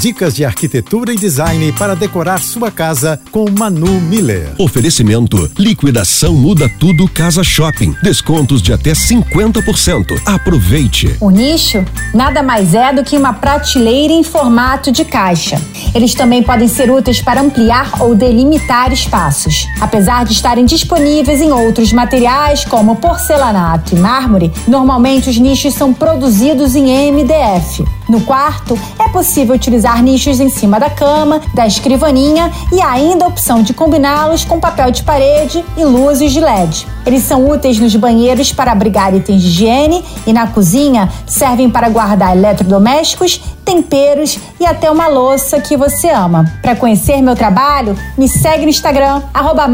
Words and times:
Dicas 0.00 0.34
de 0.34 0.44
arquitetura 0.44 1.12
e 1.12 1.16
design 1.16 1.72
para 1.72 1.94
decorar 1.94 2.40
sua 2.40 2.70
casa 2.70 3.18
com 3.30 3.46
Manu 3.50 4.00
Miller. 4.00 4.52
Oferecimento: 4.58 5.50
liquidação 5.58 6.34
muda 6.34 6.70
tudo 6.78 7.08
Casa 7.08 7.42
Shopping. 7.42 7.94
Descontos 8.02 8.60
de 8.60 8.72
até 8.72 8.92
50%. 8.92 10.20
Aproveite. 10.26 11.16
O 11.20 11.30
nicho 11.30 11.84
nada 12.12 12.42
mais 12.42 12.74
é 12.74 12.92
do 12.92 13.04
que 13.04 13.16
uma 13.16 13.32
prateleira 13.32 14.12
em 14.12 14.22
formato 14.22 14.92
de 14.92 15.04
caixa. 15.04 15.60
Eles 15.94 16.14
também 16.14 16.42
podem 16.42 16.68
ser 16.68 16.90
úteis 16.90 17.22
para 17.22 17.40
ampliar 17.40 18.02
ou 18.02 18.14
delimitar 18.14 18.92
espaços. 18.92 19.66
Apesar 19.80 20.24
de 20.24 20.32
estarem 20.32 20.64
disponíveis 20.64 21.40
em 21.40 21.52
outros 21.52 21.92
materiais 21.92 22.64
como 22.64 22.96
porcelanato 22.96 23.94
e 23.94 23.98
mármore, 23.98 24.52
normalmente 24.66 25.30
os 25.30 25.38
nichos 25.38 25.74
são 25.74 25.94
produzidos 25.94 26.74
em 26.74 27.12
MDF. 27.12 27.84
No 28.14 28.20
quarto, 28.20 28.78
é 28.96 29.08
possível 29.08 29.56
utilizar 29.56 30.00
nichos 30.00 30.38
em 30.38 30.48
cima 30.48 30.78
da 30.78 30.88
cama, 30.88 31.40
da 31.52 31.66
escrivaninha 31.66 32.48
e 32.72 32.80
ainda 32.80 33.24
a 33.24 33.28
opção 33.28 33.60
de 33.60 33.74
combiná-los 33.74 34.44
com 34.44 34.60
papel 34.60 34.92
de 34.92 35.02
parede 35.02 35.64
e 35.76 35.84
luzes 35.84 36.30
de 36.30 36.38
LED. 36.38 36.86
Eles 37.04 37.24
são 37.24 37.50
úteis 37.50 37.80
nos 37.80 37.96
banheiros 37.96 38.52
para 38.52 38.70
abrigar 38.70 39.12
itens 39.12 39.42
de 39.42 39.48
higiene 39.48 40.04
e 40.24 40.32
na 40.32 40.46
cozinha 40.46 41.10
servem 41.26 41.68
para 41.68 41.88
guardar 41.88 42.36
eletrodomésticos, 42.36 43.40
temperos 43.64 44.38
e 44.60 44.64
até 44.64 44.88
uma 44.88 45.08
louça 45.08 45.60
que 45.60 45.76
você 45.76 46.08
ama. 46.08 46.44
Para 46.62 46.76
conhecer 46.76 47.20
meu 47.20 47.34
trabalho, 47.34 47.98
me 48.16 48.28
segue 48.28 48.62
no 48.62 48.70
Instagram, 48.70 49.22
arroba 49.34 49.68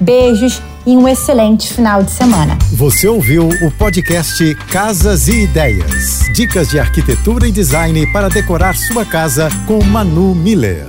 Beijos 0.00 0.62
e 0.88 0.96
um 0.96 1.06
excelente 1.06 1.70
final 1.74 2.02
de 2.02 2.10
semana. 2.10 2.56
Você 2.72 3.06
ouviu 3.06 3.46
o 3.46 3.70
podcast 3.72 4.54
Casas 4.70 5.28
e 5.28 5.42
Ideias. 5.42 6.20
Dicas 6.32 6.70
de 6.70 6.78
arquitetura 6.78 7.46
e 7.46 7.52
design 7.52 8.10
para 8.10 8.30
decorar 8.30 8.74
sua 8.74 9.04
casa 9.04 9.50
com 9.66 9.84
Manu 9.84 10.34
Miller. 10.34 10.86